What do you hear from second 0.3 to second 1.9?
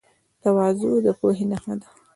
تواضع د پوهې نښه ده.